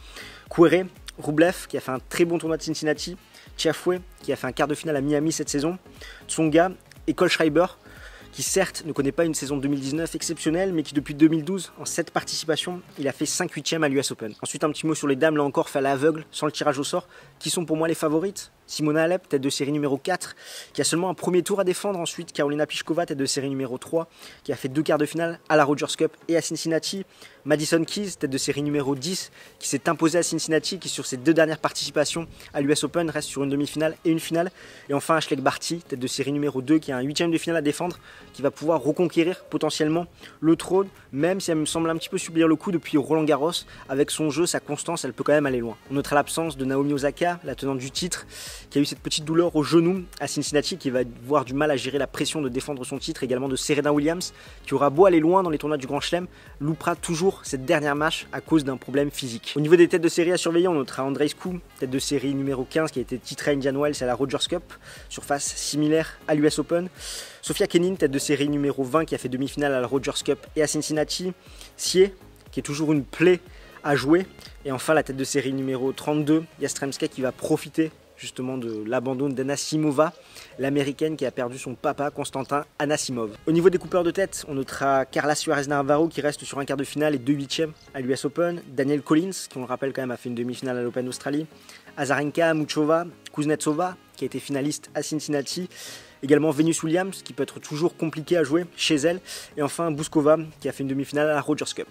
Kouere, 0.48 0.84
Rublev 1.18 1.66
qui 1.66 1.76
a 1.76 1.80
fait 1.80 1.90
un 1.90 1.98
très 1.98 2.24
bon 2.24 2.38
tournoi 2.38 2.58
de 2.58 2.62
Cincinnati, 2.62 3.16
Tiafoué 3.56 4.00
qui 4.22 4.32
a 4.32 4.36
fait 4.36 4.46
un 4.46 4.52
quart 4.52 4.68
de 4.68 4.76
finale 4.76 4.94
à 4.94 5.00
Miami 5.00 5.32
cette 5.32 5.48
saison, 5.48 5.78
Tsonga 6.28 6.70
et 7.08 7.16
Schreiber 7.26 7.66
qui 8.30 8.44
certes 8.44 8.84
ne 8.86 8.92
connaît 8.92 9.12
pas 9.12 9.24
une 9.24 9.34
saison 9.34 9.56
2019 9.58 10.14
exceptionnelle, 10.14 10.72
mais 10.72 10.82
qui 10.82 10.94
depuis 10.94 11.14
2012, 11.14 11.72
en 11.78 11.84
7 11.84 12.10
participations, 12.12 12.80
il 12.98 13.06
a 13.06 13.12
fait 13.12 13.26
5 13.26 13.50
huitièmes 13.52 13.84
à 13.84 13.88
l'US 13.88 14.10
Open. 14.10 14.34
Ensuite, 14.40 14.64
un 14.64 14.70
petit 14.70 14.86
mot 14.86 14.94
sur 14.94 15.06
les 15.06 15.16
dames, 15.16 15.36
là 15.36 15.42
encore, 15.42 15.68
fait 15.68 15.80
à 15.80 15.82
l'aveugle, 15.82 16.24
sans 16.30 16.46
le 16.46 16.52
tirage 16.52 16.78
au 16.78 16.84
sort, 16.84 17.08
qui 17.38 17.50
sont 17.50 17.66
pour 17.66 17.76
moi 17.76 17.88
les 17.88 17.94
favorites? 17.94 18.50
Simona 18.72 19.02
Alep, 19.02 19.28
tête 19.28 19.42
de 19.42 19.50
série 19.50 19.70
numéro 19.70 19.98
4, 19.98 20.34
qui 20.72 20.80
a 20.80 20.84
seulement 20.84 21.10
un 21.10 21.14
premier 21.14 21.42
tour 21.42 21.60
à 21.60 21.64
défendre. 21.64 21.98
Ensuite, 21.98 22.32
Carolina 22.32 22.66
Pliskova, 22.66 23.04
tête 23.04 23.18
de 23.18 23.26
série 23.26 23.50
numéro 23.50 23.76
3, 23.76 24.08
qui 24.44 24.52
a 24.52 24.56
fait 24.56 24.68
deux 24.68 24.82
quarts 24.82 24.96
de 24.96 25.04
finale 25.04 25.40
à 25.50 25.56
la 25.56 25.64
Rogers 25.64 25.94
Cup 25.94 26.16
et 26.26 26.38
à 26.38 26.40
Cincinnati. 26.40 27.04
Madison 27.44 27.84
Keys, 27.84 28.12
tête 28.18 28.30
de 28.30 28.38
série 28.38 28.62
numéro 28.62 28.94
10, 28.94 29.30
qui 29.58 29.68
s'est 29.68 29.90
imposé 29.90 30.18
à 30.18 30.22
Cincinnati, 30.22 30.78
qui 30.78 30.88
sur 30.88 31.04
ses 31.04 31.18
deux 31.18 31.34
dernières 31.34 31.58
participations 31.58 32.26
à 32.54 32.62
l'US 32.62 32.82
Open 32.84 33.10
reste 33.10 33.28
sur 33.28 33.44
une 33.44 33.50
demi-finale 33.50 33.94
et 34.06 34.10
une 34.10 34.20
finale. 34.20 34.50
Et 34.88 34.94
enfin, 34.94 35.16
Ashley 35.16 35.36
Barty, 35.36 35.80
tête 35.86 35.98
de 35.98 36.06
série 36.06 36.32
numéro 36.32 36.62
2, 36.62 36.78
qui 36.78 36.92
a 36.92 36.96
un 36.96 37.02
huitième 37.02 37.30
de 37.30 37.36
finale 37.36 37.58
à 37.58 37.62
défendre, 37.62 37.98
qui 38.32 38.40
va 38.40 38.50
pouvoir 38.50 38.80
reconquérir 38.80 39.44
potentiellement 39.50 40.06
le 40.40 40.56
trône, 40.56 40.88
même 41.12 41.40
si 41.42 41.50
elle 41.50 41.58
me 41.58 41.66
semble 41.66 41.90
un 41.90 41.96
petit 41.96 42.08
peu 42.08 42.16
subir 42.16 42.48
le 42.48 42.56
coup 42.56 42.72
depuis 42.72 42.96
Roland 42.96 43.24
Garros. 43.24 43.52
Avec 43.90 44.10
son 44.10 44.30
jeu, 44.30 44.46
sa 44.46 44.60
constance, 44.60 45.04
elle 45.04 45.12
peut 45.12 45.24
quand 45.24 45.32
même 45.32 45.44
aller 45.44 45.60
loin. 45.60 45.76
On 45.90 45.94
notera 45.94 46.14
l'absence 46.14 46.56
de 46.56 46.64
Naomi 46.64 46.94
Osaka, 46.94 47.38
la 47.44 47.54
tenante 47.54 47.78
du 47.78 47.90
titre, 47.90 48.24
qui 48.70 48.78
a 48.78 48.80
eu 48.80 48.84
cette 48.84 49.00
petite 49.00 49.24
douleur 49.24 49.54
au 49.56 49.62
genou 49.62 50.04
à 50.20 50.26
Cincinnati, 50.26 50.76
qui 50.76 50.90
va 50.90 51.00
avoir 51.00 51.44
du 51.44 51.54
mal 51.54 51.70
à 51.70 51.76
gérer 51.76 51.98
la 51.98 52.06
pression 52.06 52.40
de 52.40 52.48
défendre 52.48 52.84
son 52.84 52.98
titre, 52.98 53.22
également 53.22 53.48
de 53.48 53.56
Serena 53.56 53.92
Williams, 53.92 54.32
qui 54.66 54.74
aura 54.74 54.90
beau 54.90 55.06
aller 55.06 55.20
loin 55.20 55.42
dans 55.42 55.50
les 55.50 55.58
tournois 55.58 55.76
du 55.76 55.86
Grand 55.86 56.00
Chelem, 56.00 56.26
loupera 56.60 56.96
toujours 56.96 57.40
cette 57.44 57.64
dernière 57.64 57.96
match 57.96 58.26
à 58.32 58.40
cause 58.40 58.64
d'un 58.64 58.76
problème 58.76 59.10
physique. 59.10 59.54
Au 59.56 59.60
niveau 59.60 59.76
des 59.76 59.88
têtes 59.88 60.02
de 60.02 60.08
série 60.08 60.32
à 60.32 60.36
surveiller, 60.36 60.68
on 60.68 60.74
notera 60.74 61.04
Andrei 61.04 61.28
tête 61.78 61.90
de 61.90 61.98
série 61.98 62.34
numéro 62.34 62.64
15, 62.64 62.90
qui 62.90 62.98
a 62.98 63.02
été 63.02 63.18
titré 63.18 63.50
à 63.50 63.54
Indian 63.54 63.74
Wells 63.74 63.96
à 64.00 64.06
la 64.06 64.14
Rogers 64.14 64.46
Cup, 64.48 64.62
surface 65.08 65.54
similaire 65.56 66.18
à 66.28 66.34
l'US 66.34 66.58
Open. 66.58 66.88
Sophia 67.40 67.66
Kenin, 67.66 67.94
tête 67.96 68.10
de 68.10 68.18
série 68.18 68.48
numéro 68.48 68.84
20, 68.84 69.04
qui 69.04 69.14
a 69.14 69.18
fait 69.18 69.28
demi-finale 69.28 69.74
à 69.74 69.80
la 69.80 69.86
Rogers 69.86 70.22
Cup 70.24 70.38
et 70.56 70.62
à 70.62 70.66
Cincinnati. 70.66 71.32
Sie, 71.76 72.12
qui 72.50 72.60
est 72.60 72.62
toujours 72.62 72.92
une 72.92 73.04
plaie 73.04 73.40
à 73.82 73.96
jouer. 73.96 74.26
Et 74.64 74.72
enfin, 74.72 74.94
la 74.94 75.02
tête 75.02 75.16
de 75.16 75.24
série 75.24 75.52
numéro 75.52 75.92
32, 75.92 76.44
Yastremska, 76.60 77.08
qui 77.08 77.20
va 77.20 77.32
profiter 77.32 77.90
justement 78.22 78.56
de 78.56 78.84
l'abandon 78.86 79.28
d'Anasimova, 79.28 80.12
l'américaine 80.60 81.16
qui 81.16 81.26
a 81.26 81.32
perdu 81.32 81.58
son 81.58 81.74
papa 81.74 82.10
Constantin 82.10 82.64
Anasimov. 82.78 83.32
Au 83.48 83.52
niveau 83.52 83.68
des 83.68 83.78
coupeurs 83.78 84.04
de 84.04 84.12
tête, 84.12 84.44
on 84.48 84.54
notera 84.54 85.04
Carla 85.04 85.34
Suarez 85.34 85.66
Navarro 85.66 86.06
qui 86.06 86.20
reste 86.20 86.44
sur 86.44 86.60
un 86.60 86.64
quart 86.64 86.76
de 86.76 86.84
finale 86.84 87.16
et 87.16 87.18
deux 87.18 87.32
huitièmes 87.32 87.72
à 87.94 88.00
l'US 88.00 88.24
Open, 88.24 88.62
Daniel 88.68 89.02
Collins 89.02 89.32
qui 89.50 89.56
on 89.56 89.60
le 89.60 89.66
rappelle 89.66 89.92
quand 89.92 90.02
même 90.02 90.12
a 90.12 90.16
fait 90.16 90.28
une 90.28 90.36
demi-finale 90.36 90.78
à 90.78 90.82
l'Open 90.82 91.08
Australie, 91.08 91.46
Azarenka, 91.96 92.54
Muchova, 92.54 93.06
Kuznetsova 93.34 93.96
qui 94.16 94.24
a 94.24 94.26
été 94.26 94.38
finaliste 94.38 94.88
à 94.94 95.02
Cincinnati, 95.02 95.68
également 96.22 96.52
Venus 96.52 96.80
Williams 96.84 97.22
qui 97.24 97.32
peut 97.32 97.42
être 97.42 97.58
toujours 97.58 97.96
compliqué 97.96 98.36
à 98.36 98.44
jouer 98.44 98.66
chez 98.76 98.94
elle, 98.94 99.20
et 99.56 99.62
enfin 99.62 99.90
Bouskova 99.90 100.38
qui 100.60 100.68
a 100.68 100.72
fait 100.72 100.84
une 100.84 100.88
demi-finale 100.88 101.28
à 101.28 101.34
la 101.34 101.40
Rogers 101.40 101.74
Cup. 101.74 101.88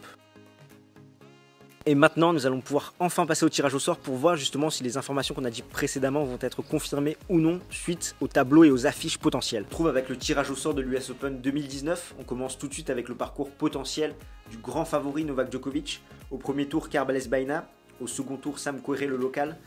Et 1.91 1.95
maintenant, 1.95 2.31
nous 2.31 2.45
allons 2.45 2.61
pouvoir 2.61 2.93
enfin 3.01 3.25
passer 3.25 3.43
au 3.43 3.49
tirage 3.49 3.73
au 3.73 3.79
sort 3.79 3.97
pour 3.97 4.15
voir 4.15 4.37
justement 4.37 4.69
si 4.69 4.81
les 4.81 4.95
informations 4.95 5.35
qu'on 5.35 5.43
a 5.43 5.49
dit 5.49 5.61
précédemment 5.61 6.23
vont 6.23 6.37
être 6.39 6.61
confirmées 6.61 7.17
ou 7.27 7.41
non 7.41 7.59
suite 7.69 8.15
au 8.21 8.29
tableau 8.29 8.63
et 8.63 8.71
aux 8.71 8.87
affiches 8.87 9.17
potentielles. 9.17 9.65
On 9.67 9.71
trouve 9.71 9.87
avec 9.89 10.07
le 10.07 10.15
tirage 10.15 10.49
au 10.49 10.55
sort 10.55 10.73
de 10.73 10.81
l'US 10.81 11.09
Open 11.09 11.41
2019. 11.41 12.15
On 12.17 12.23
commence 12.23 12.57
tout 12.57 12.69
de 12.69 12.73
suite 12.73 12.89
avec 12.89 13.09
le 13.09 13.15
parcours 13.15 13.51
potentiel 13.51 14.15
du 14.49 14.55
grand 14.55 14.85
favori 14.85 15.25
Novak 15.25 15.51
Djokovic. 15.51 16.01
Au 16.29 16.37
premier 16.37 16.65
tour, 16.65 16.87
Carbales 16.87 17.27
Baina. 17.27 17.67
Au 17.99 18.07
second 18.07 18.37
tour, 18.37 18.57
Sam 18.57 18.81
Querrey, 18.81 19.07
le 19.07 19.17
local. 19.17 19.57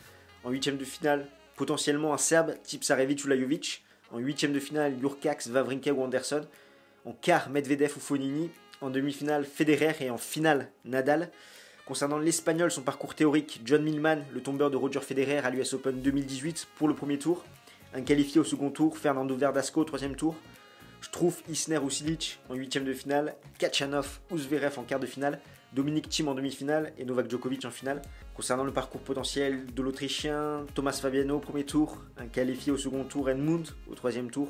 En 0.43 0.49
huitième 0.49 0.77
de 0.77 0.83
finale, 0.83 1.27
potentiellement 1.55 2.11
un 2.11 2.17
Serbe, 2.17 2.55
Tipsarevic 2.63 3.23
ou 3.23 3.27
Lajovic. 3.27 3.83
En 4.11 4.17
huitième 4.17 4.51
de 4.51 4.59
finale, 4.59 4.95
Jurkax, 4.99 5.49
Vavrinka 5.49 5.93
ou 5.93 6.01
Anderson. 6.01 6.41
En 7.05 7.11
quart, 7.11 7.51
Medvedev 7.51 7.93
ou 7.95 7.99
Fonini. 7.99 8.49
En 8.81 8.89
demi-finale, 8.89 9.45
Federer 9.45 9.93
et 9.99 10.09
en 10.09 10.17
finale, 10.17 10.71
Nadal. 10.85 11.29
Concernant 11.85 12.17
l'Espagnol, 12.17 12.71
son 12.71 12.81
parcours 12.81 13.13
théorique, 13.13 13.61
John 13.63 13.83
Millman, 13.83 14.23
le 14.33 14.41
tombeur 14.41 14.71
de 14.71 14.75
Roger 14.75 15.01
Federer 15.01 15.37
à 15.37 15.51
l'US 15.51 15.73
Open 15.73 16.01
2018 16.01 16.69
pour 16.77 16.87
le 16.87 16.95
premier 16.95 17.19
tour. 17.19 17.45
Un 17.93 18.01
qualifié 18.01 18.41
au 18.41 18.43
second 18.43 18.71
tour, 18.71 18.97
Fernando 18.97 19.35
Verdasco 19.35 19.81
au 19.81 19.83
troisième 19.83 20.15
tour. 20.15 20.35
Struff, 21.01 21.43
Isner 21.47 21.77
ou 21.77 21.89
en 22.49 22.55
huitième 22.55 22.85
de 22.85 22.93
finale. 22.93 23.35
Kachanov 23.59 24.19
ou 24.31 24.37
Zverev 24.39 24.79
en 24.79 24.83
quart 24.83 24.99
de 24.99 25.05
finale. 25.05 25.39
Dominique 25.73 26.09
Thiem 26.09 26.27
en 26.27 26.33
demi-finale 26.33 26.91
et 26.97 27.05
Novak 27.05 27.29
Djokovic 27.29 27.63
en 27.65 27.69
finale. 27.69 28.01
Concernant 28.33 28.63
le 28.63 28.73
parcours 28.73 29.01
potentiel 29.01 29.67
de 29.71 29.81
l'Autrichien, 29.83 30.65
Thomas 30.73 30.97
Fabiano 30.99 31.35
au 31.35 31.39
premier 31.39 31.65
tour, 31.65 32.01
un 32.17 32.25
qualifié 32.25 32.71
au 32.71 32.77
second 32.77 33.03
tour, 33.03 33.29
Edmund 33.29 33.67
au 33.87 33.93
troisième 33.93 34.31
tour, 34.31 34.49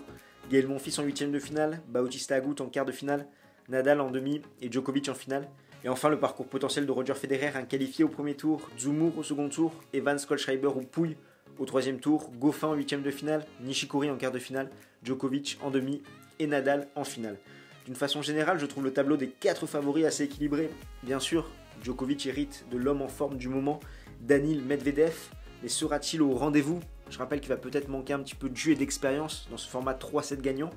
Gaël 0.50 0.68
Monfils 0.68 1.02
en 1.02 1.04
huitième 1.04 1.34
de 1.34 1.40
finale, 1.40 1.82
Bautista 1.90 2.36
Agut 2.36 2.62
en 2.62 2.68
quart 2.68 2.86
de 2.86 2.94
finale, 2.94 3.28
Nadal 3.68 4.00
en 4.00 4.10
demi 4.10 4.42
et 4.62 4.72
Djokovic 4.72 5.10
en 5.10 5.16
finale. 5.16 5.50
Et 5.86 5.90
enfin, 5.90 6.10
le 6.10 6.18
parcours 6.18 6.48
potentiel 6.48 6.88
de 6.88 6.92
Roger 6.92 7.14
Federer, 7.14 7.52
un 7.54 7.62
qualifié 7.62 8.04
au 8.04 8.08
premier 8.08 8.34
tour, 8.34 8.72
Zumur 8.76 9.16
au 9.20 9.22
second 9.22 9.50
tour, 9.50 9.72
Evans, 9.94 10.18
Kolschreiber 10.28 10.70
ou 10.70 10.82
Pouille 10.82 11.16
au 11.60 11.66
troisième 11.66 12.00
tour, 12.00 12.32
Goffin 12.40 12.70
en 12.70 12.74
huitième 12.74 13.04
de 13.04 13.12
finale, 13.12 13.46
Nishikori 13.62 14.10
en 14.10 14.18
quart 14.18 14.32
de 14.32 14.40
finale, 14.40 14.72
Djokovic 15.04 15.60
en 15.62 15.70
demi 15.70 16.02
et 16.40 16.48
Nadal 16.48 16.88
en 16.96 17.04
finale. 17.04 17.38
D'une 17.86 17.94
façon 17.94 18.24
générale, 18.24 18.58
je 18.58 18.66
trouve 18.66 18.84
le 18.84 18.94
tableau 18.94 19.16
des 19.16 19.28
quatre 19.28 19.68
favoris 19.68 20.06
assez 20.06 20.24
équilibré. 20.24 20.72
Bien 21.04 21.20
sûr, 21.20 21.52
Djokovic 21.84 22.26
hérite 22.26 22.66
de 22.72 22.78
l'homme 22.78 23.04
en 23.04 23.08
forme 23.08 23.38
du 23.38 23.48
moment, 23.48 23.80
Danil 24.22 24.64
Medvedev, 24.64 25.16
mais 25.62 25.70
sera-t-il 25.70 26.24
au 26.24 26.34
rendez-vous? 26.34 26.80
Je 27.12 27.20
rappelle 27.20 27.42
qu'il 27.42 27.50
va 27.50 27.58
peut-être 27.58 27.90
manquer 27.90 28.14
un 28.14 28.20
petit 28.20 28.34
peu 28.34 28.50
de 28.50 28.58
jeu 28.58 28.72
et 28.72 28.76
d'expérience 28.76 29.48
dans 29.52 29.58
ce 29.58 29.70
format 29.70 29.94
3-7 29.94 30.42
gagnant. 30.42 30.72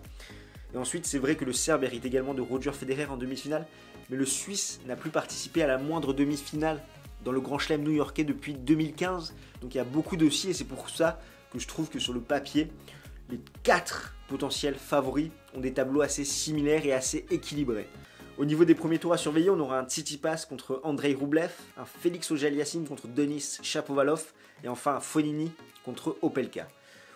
Et 0.74 0.76
ensuite, 0.76 1.06
c'est 1.06 1.18
vrai 1.18 1.34
que 1.34 1.46
le 1.46 1.54
Serbe 1.54 1.84
hérite 1.84 2.04
également 2.04 2.34
de 2.34 2.42
Roger 2.42 2.72
Federer 2.72 3.06
en 3.06 3.16
demi-finale, 3.16 3.66
mais 4.10 4.16
le 4.16 4.26
Suisse 4.26 4.80
n'a 4.86 4.96
plus 4.96 5.10
participé 5.10 5.62
à 5.62 5.66
la 5.66 5.78
moindre 5.78 6.12
demi-finale 6.12 6.82
dans 7.24 7.32
le 7.32 7.40
Grand 7.40 7.58
Chelem 7.58 7.82
new-yorkais 7.82 8.24
depuis 8.24 8.54
2015. 8.54 9.34
Donc 9.60 9.74
il 9.74 9.78
y 9.78 9.80
a 9.80 9.84
beaucoup 9.84 10.16
de 10.16 10.28
si 10.30 10.50
et 10.50 10.54
c'est 10.54 10.64
pour 10.64 10.88
ça 10.88 11.20
que 11.52 11.58
je 11.58 11.66
trouve 11.66 11.88
que 11.88 11.98
sur 11.98 12.12
le 12.12 12.20
papier, 12.20 12.70
les 13.30 13.40
quatre 13.62 14.14
potentiels 14.28 14.76
favoris 14.76 15.30
ont 15.54 15.60
des 15.60 15.72
tableaux 15.72 16.02
assez 16.02 16.24
similaires 16.24 16.84
et 16.86 16.92
assez 16.92 17.26
équilibrés. 17.30 17.88
Au 18.38 18.44
niveau 18.44 18.64
des 18.64 18.74
premiers 18.74 18.98
tours 18.98 19.12
à 19.12 19.18
surveiller, 19.18 19.50
on 19.50 19.58
aura 19.58 19.80
un 19.80 19.84
Tsitsipas 19.84 20.46
contre 20.48 20.80
Andrei 20.84 21.12
Rublev, 21.12 21.50
un 21.76 21.84
Félix 21.84 22.30
Auger-Aliassime 22.30 22.86
contre 22.86 23.08
Denis 23.08 23.58
Shapovalov 23.62 24.32
et 24.62 24.68
enfin 24.68 24.94
un 24.94 25.00
Fonini 25.00 25.50
contre 25.84 26.16
Opelka. 26.22 26.68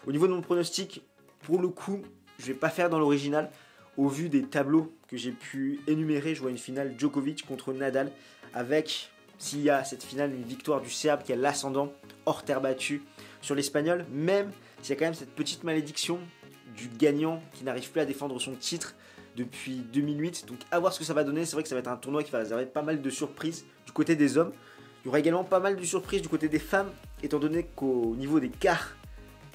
Au 0.07 0.11
niveau 0.11 0.27
de 0.27 0.33
mon 0.33 0.41
pronostic, 0.41 1.03
pour 1.43 1.61
le 1.61 1.69
coup, 1.69 2.03
je 2.39 2.47
vais 2.47 2.55
pas 2.55 2.71
faire 2.71 2.91
dans 2.91 2.99
l'original. 2.99 3.51
Au 3.97 4.09
vu 4.09 4.29
des 4.29 4.43
tableaux 4.43 4.93
que 5.13 5.19
j'ai 5.19 5.31
pu 5.31 5.79
énumérer, 5.87 6.35
je 6.35 6.41
vois 6.41 6.51
une 6.51 6.57
finale 6.57 6.95
Djokovic 6.97 7.45
contre 7.47 7.75
Nadal 7.75 8.11
avec, 8.55 9.11
s'il 9.37 9.61
y 9.61 9.69
a 9.69 9.85
cette 9.85 10.03
finale, 10.03 10.33
une 10.33 10.43
victoire 10.43 10.81
du 10.81 10.89
Serbe 10.89 11.23
qui 11.23 11.35
a 11.35 11.37
l'ascendant 11.37 11.93
hors 12.25 12.45
terre 12.45 12.63
battue 12.63 13.03
sur 13.43 13.55
l'Espagnol, 13.55 14.07
même 14.11 14.51
s'il 14.81 14.95
y 14.95 14.97
a 14.97 14.99
quand 14.99 15.05
même 15.05 15.15
cette 15.15 15.35
petite 15.35 15.65
malédiction 15.65 16.19
du 16.75 16.89
gagnant 16.89 17.43
qui 17.53 17.63
n'arrive 17.63 17.91
plus 17.91 18.01
à 18.01 18.07
défendre 18.07 18.41
son 18.41 18.55
titre 18.55 18.95
depuis 19.37 19.83
2008. 19.93 20.47
Donc 20.49 20.61
à 20.71 20.81
voir 20.81 20.95
ce 20.95 20.99
que 20.99 21.05
ça 21.05 21.13
va 21.13 21.25
donner. 21.25 21.45
C'est 21.45 21.57
vrai 21.57 21.63
que 21.63 21.69
ça 21.69 21.75
va 21.75 21.81
être 21.81 21.89
un 21.89 21.97
tournoi 21.97 22.23
qui 22.23 22.31
va 22.31 22.39
réserver 22.39 22.65
pas 22.65 22.83
mal 22.83 23.03
de 23.03 23.11
surprises 23.11 23.67
du 23.85 23.93
côté 23.93 24.17
des 24.17 24.39
hommes. 24.39 24.53
Il 25.03 25.07
y 25.07 25.09
aura 25.09 25.19
également 25.19 25.45
pas 25.45 25.61
mal 25.61 25.77
de 25.77 25.85
surprises 25.85 26.23
du 26.23 26.29
côté 26.29 26.49
des 26.49 26.59
femmes, 26.59 26.91
étant 27.23 27.39
donné 27.39 27.67
qu'au 27.77 28.15
niveau 28.17 28.41
des 28.41 28.49
quarts 28.49 28.97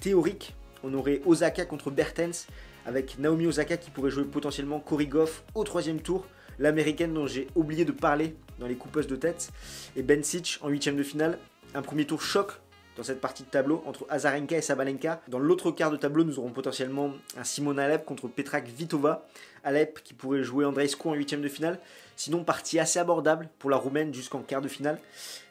théoriques, 0.01 0.53
on 0.83 0.93
aurait 0.93 1.21
Osaka 1.25 1.65
contre 1.65 1.89
Bertens, 1.89 2.45
avec 2.87 3.19
Naomi 3.19 3.45
Osaka 3.45 3.77
qui 3.77 3.91
pourrait 3.91 4.09
jouer 4.09 4.23
potentiellement 4.23 4.79
Korigov 4.79 5.43
au 5.53 5.63
troisième 5.63 6.01
tour, 6.01 6.25
l'américaine 6.57 7.13
dont 7.13 7.27
j'ai 7.27 7.47
oublié 7.53 7.85
de 7.85 7.91
parler 7.91 8.35
dans 8.59 8.65
les 8.65 8.75
coupeuses 8.75 9.07
de 9.07 9.15
tête, 9.15 9.51
et 9.95 10.01
Ben 10.01 10.23
Sitch 10.23 10.57
en 10.63 10.69
huitième 10.69 10.95
de 10.95 11.03
finale. 11.03 11.37
Un 11.75 11.81
premier 11.81 12.05
tour 12.05 12.21
choc 12.21 12.53
dans 12.95 13.03
cette 13.03 13.21
partie 13.21 13.43
de 13.43 13.49
tableau 13.49 13.83
entre 13.85 14.07
Azarenka 14.09 14.57
et 14.57 14.61
Sabalenka. 14.61 15.21
Dans 15.27 15.37
l'autre 15.37 15.69
quart 15.69 15.91
de 15.91 15.97
tableau, 15.97 16.23
nous 16.23 16.39
aurons 16.39 16.49
potentiellement 16.49 17.11
un 17.37 17.43
Simon 17.43 17.77
Alep 17.77 18.05
contre 18.05 18.27
Petra 18.27 18.61
Kvitova. 18.61 19.27
Alep 19.63 20.01
qui 20.03 20.15
pourrait 20.15 20.43
jouer 20.43 20.65
Andreescu 20.65 21.07
en 21.07 21.13
huitième 21.13 21.41
de 21.41 21.49
finale. 21.49 21.79
Sinon, 22.15 22.43
partie 22.43 22.79
assez 22.79 22.97
abordable 22.97 23.49
pour 23.59 23.69
la 23.69 23.77
Roumaine 23.77 24.13
jusqu'en 24.13 24.39
quart 24.39 24.61
de 24.61 24.67
finale. 24.67 24.99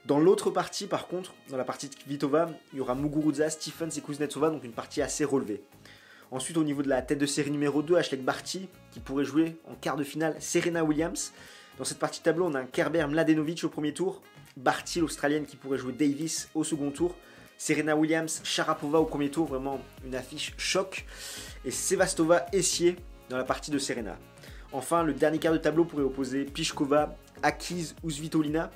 Dans 0.07 0.19
l'autre 0.19 0.51
partie, 0.51 0.87
par 0.87 1.07
contre, 1.07 1.35
dans 1.49 1.57
la 1.57 1.65
partie 1.65 1.89
de 1.89 1.95
Kvitova, 1.95 2.51
il 2.73 2.79
y 2.79 2.81
aura 2.81 2.97
Muguruza, 2.97 3.49
Stephens 3.51 3.91
et 3.97 4.01
Kuznetsova, 4.01 4.51
donc 4.51 4.65
une 4.65 4.73
partie 4.73 5.03
assez 5.03 5.25
relevée. 5.25 5.63
Ensuite, 6.31 6.57
au 6.57 6.65
niveau 6.65 6.83
de 6.83 6.89
la 6.89 7.03
tête 7.03 7.19
de 7.19 7.27
série 7.27 7.51
numéro 7.51 7.83
2, 7.83 7.97
Ashley 7.97 8.19
Barty, 8.19 8.69
qui 8.91 9.01
pourrait 9.01 9.25
jouer 9.25 9.57
en 9.71 9.75
quart 9.75 9.97
de 9.97 10.05
finale 10.05 10.37
Serena 10.41 10.83
Williams. 10.83 11.33
Dans 11.79 11.85
cette 11.85 11.99
partie 11.99 12.21
de 12.21 12.25
tableau, 12.25 12.47
on 12.47 12.55
a 12.55 12.61
un 12.61 12.65
Kerber 12.65 13.07
Mladenovic 13.07 13.63
au 13.65 13.69
premier 13.69 13.95
tour, 13.95 14.23
Barty, 14.57 15.01
l'Australienne, 15.01 15.47
qui 15.47 15.57
pourrait 15.57 15.79
jouer 15.79 15.93
Davis 15.93 16.49
au 16.55 16.65
second 16.65 16.91
tour, 16.91 17.15
Serena 17.59 17.97
Williams, 17.97 18.41
Sharapova 18.45 18.99
au 18.99 19.05
premier 19.05 19.31
tour, 19.31 19.47
vraiment 19.47 19.81
une 20.05 20.15
affiche 20.15 20.55
choc. 20.59 21.07
Et 21.65 21.71
Sevastova 21.71 22.47
Essier 22.53 22.97
dans 23.29 23.37
la 23.37 23.45
partie 23.45 23.71
de 23.71 23.79
Serena. 23.79 24.19
Enfin, 24.73 25.05
le 25.05 25.15
dernier 25.15 25.39
quart 25.39 25.53
de 25.53 25.59
tableau 25.59 25.85
pourrait 25.85 26.03
opposer 26.03 26.45
Pichkova, 26.45 27.17
Akiz 27.43 27.95
ou 28.03 28.11
Svitolina. 28.11 28.71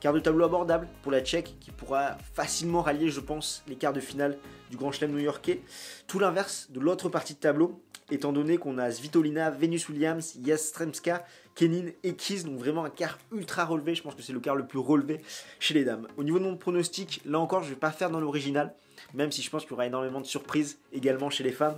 Quart 0.00 0.12
de 0.12 0.20
tableau 0.20 0.44
abordable 0.44 0.86
pour 1.02 1.10
la 1.10 1.20
Tchèque 1.20 1.56
qui 1.58 1.72
pourra 1.72 2.16
facilement 2.32 2.82
rallier, 2.82 3.10
je 3.10 3.18
pense, 3.18 3.64
les 3.66 3.74
quarts 3.74 3.92
de 3.92 3.98
finale 3.98 4.38
du 4.70 4.76
Grand 4.76 4.92
Chelem 4.92 5.10
new-yorkais. 5.10 5.60
Tout 6.06 6.20
l'inverse 6.20 6.68
de 6.70 6.78
l'autre 6.78 7.08
partie 7.08 7.34
de 7.34 7.40
tableau, 7.40 7.82
étant 8.08 8.32
donné 8.32 8.58
qu'on 8.58 8.78
a 8.78 8.92
Svitolina, 8.92 9.50
Venus 9.50 9.88
Williams, 9.88 10.38
Jastremska, 10.44 11.26
Kenin 11.56 11.90
et 12.04 12.14
Kiz, 12.14 12.44
donc 12.44 12.58
vraiment 12.58 12.84
un 12.84 12.90
quart 12.90 13.18
ultra 13.32 13.64
relevé. 13.64 13.96
Je 13.96 14.04
pense 14.04 14.14
que 14.14 14.22
c'est 14.22 14.32
le 14.32 14.38
quart 14.38 14.54
le 14.54 14.68
plus 14.68 14.78
relevé 14.78 15.20
chez 15.58 15.74
les 15.74 15.84
dames. 15.84 16.06
Au 16.16 16.22
niveau 16.22 16.38
de 16.38 16.44
mon 16.44 16.56
pronostic, 16.56 17.20
là 17.24 17.40
encore, 17.40 17.64
je 17.64 17.70
ne 17.70 17.74
vais 17.74 17.80
pas 17.80 17.90
faire 17.90 18.10
dans 18.10 18.20
l'original, 18.20 18.74
même 19.14 19.32
si 19.32 19.42
je 19.42 19.50
pense 19.50 19.62
qu'il 19.62 19.72
y 19.72 19.74
aura 19.74 19.86
énormément 19.86 20.20
de 20.20 20.26
surprises 20.26 20.78
également 20.92 21.28
chez 21.28 21.42
les 21.42 21.50
femmes. 21.50 21.76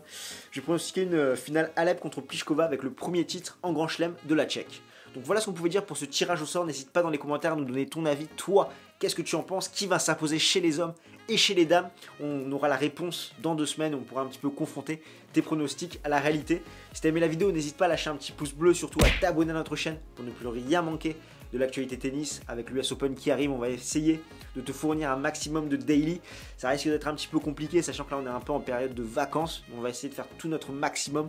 Je 0.50 0.60
vais 0.60 0.64
pronostiquer 0.64 1.04
une 1.04 1.36
finale 1.36 1.72
Alep 1.74 2.00
contre 2.00 2.20
Pliskova 2.20 2.64
avec 2.64 2.82
le 2.82 2.90
premier 2.90 3.24
titre 3.24 3.58
en 3.62 3.72
Grand 3.72 3.88
Chelem 3.88 4.14
de 4.24 4.34
la 4.34 4.44
Tchèque. 4.44 4.82
Donc 5.14 5.24
voilà 5.24 5.40
ce 5.40 5.46
qu'on 5.46 5.52
pouvait 5.52 5.68
dire 5.68 5.84
pour 5.84 5.96
ce 5.96 6.04
tirage 6.04 6.40
au 6.40 6.46
sort. 6.46 6.64
N'hésite 6.64 6.90
pas 6.90 7.02
dans 7.02 7.10
les 7.10 7.18
commentaires 7.18 7.54
à 7.54 7.56
nous 7.56 7.64
donner 7.64 7.86
ton 7.86 8.06
avis. 8.06 8.26
Toi, 8.36 8.70
qu'est-ce 8.98 9.14
que 9.14 9.22
tu 9.22 9.34
en 9.34 9.42
penses? 9.42 9.68
Qui 9.68 9.86
va 9.86 9.98
s'imposer 9.98 10.38
chez 10.38 10.60
les 10.60 10.78
hommes 10.78 10.94
et 11.28 11.36
chez 11.36 11.54
les 11.54 11.66
dames? 11.66 11.90
On 12.20 12.50
aura 12.52 12.68
la 12.68 12.76
réponse 12.76 13.32
dans 13.42 13.54
deux 13.54 13.66
semaines. 13.66 13.94
On 13.94 14.02
pourra 14.02 14.22
un 14.22 14.26
petit 14.26 14.38
peu 14.38 14.50
confronter 14.50 15.02
tes 15.32 15.42
pronostics 15.42 15.98
à 16.04 16.08
la 16.08 16.20
réalité. 16.20 16.62
Si 16.92 17.00
t'as 17.00 17.08
aimé 17.08 17.20
la 17.20 17.28
vidéo, 17.28 17.50
n'hésite 17.50 17.76
pas 17.76 17.86
à 17.86 17.88
lâcher 17.88 18.10
un 18.10 18.16
petit 18.16 18.32
pouce 18.32 18.52
bleu, 18.52 18.72
surtout 18.72 19.00
à 19.04 19.08
t'abonner 19.20 19.50
à 19.50 19.54
notre 19.54 19.74
chaîne 19.74 19.98
pour 20.14 20.24
ne 20.24 20.30
plus 20.30 20.46
rien 20.46 20.82
manquer 20.82 21.16
de 21.52 21.58
l'actualité 21.58 21.98
tennis 21.98 22.40
avec 22.46 22.70
l'US 22.70 22.92
Open 22.92 23.16
qui 23.16 23.32
arrive. 23.32 23.50
On 23.50 23.58
va 23.58 23.68
essayer 23.68 24.22
de 24.54 24.60
te 24.60 24.70
fournir 24.70 25.10
un 25.10 25.16
maximum 25.16 25.68
de 25.68 25.76
daily. 25.76 26.20
Ça 26.56 26.68
risque 26.68 26.86
d'être 26.86 27.08
un 27.08 27.14
petit 27.14 27.26
peu 27.26 27.40
compliqué, 27.40 27.82
sachant 27.82 28.04
que 28.04 28.12
là 28.12 28.20
on 28.22 28.26
est 28.26 28.30
un 28.30 28.38
peu 28.38 28.52
en 28.52 28.60
période 28.60 28.94
de 28.94 29.02
vacances. 29.02 29.64
On 29.76 29.80
va 29.80 29.90
essayer 29.90 30.08
de 30.08 30.14
faire 30.14 30.28
tout 30.38 30.46
notre 30.46 30.70
maximum 30.70 31.28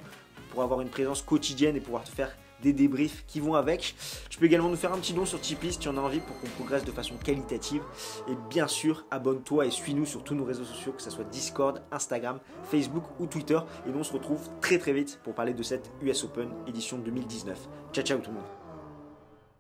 pour 0.51 0.61
avoir 0.61 0.81
une 0.81 0.89
présence 0.89 1.23
quotidienne 1.23 1.75
et 1.75 1.79
pouvoir 1.79 2.03
te 2.03 2.11
faire 2.11 2.38
des 2.61 2.73
débriefs 2.73 3.23
qui 3.27 3.39
vont 3.39 3.55
avec. 3.55 3.95
Tu 4.29 4.39
peux 4.39 4.45
également 4.45 4.69
nous 4.69 4.75
faire 4.75 4.93
un 4.93 4.97
petit 4.97 5.13
don 5.13 5.25
sur 5.25 5.39
Tipeee 5.39 5.73
si 5.73 5.79
tu 5.79 5.89
en 5.89 5.97
as 5.97 6.01
envie 6.01 6.19
pour 6.19 6.39
qu'on 6.39 6.47
progresse 6.47 6.85
de 6.85 6.91
façon 6.91 7.15
qualitative. 7.15 7.81
Et 8.27 8.35
bien 8.49 8.67
sûr, 8.67 9.05
abonne-toi 9.11 9.65
et 9.65 9.71
suis-nous 9.71 10.05
sur 10.05 10.23
tous 10.23 10.35
nos 10.35 10.45
réseaux 10.45 10.65
sociaux, 10.65 10.93
que 10.93 11.01
ce 11.01 11.09
soit 11.09 11.25
Discord, 11.25 11.81
Instagram, 11.91 12.39
Facebook 12.63 13.03
ou 13.19 13.25
Twitter. 13.25 13.59
Et 13.85 13.91
nous 13.91 13.99
on 13.99 14.03
se 14.03 14.13
retrouve 14.13 14.49
très 14.61 14.77
très 14.77 14.93
vite 14.93 15.19
pour 15.23 15.33
parler 15.33 15.53
de 15.53 15.63
cette 15.63 15.91
US 16.01 16.23
Open 16.23 16.49
édition 16.67 16.97
2019. 16.97 17.57
Ciao 17.93 18.03
ciao 18.03 18.19
tout 18.19 18.31
le 18.31 18.35
monde 18.37 18.60